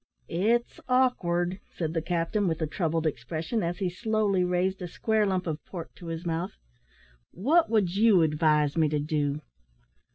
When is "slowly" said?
3.87-4.43